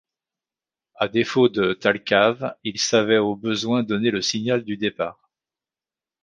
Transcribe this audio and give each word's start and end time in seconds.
À 0.95 1.07
défaut 1.07 1.47
de 1.47 1.73
Thalcave, 1.75 2.55
il 2.63 2.79
savait 2.79 3.19
au 3.19 3.35
besoin 3.35 3.83
donner 3.83 4.09
le 4.09 4.23
signal 4.23 4.63
du 4.63 4.75
départ. 4.75 5.29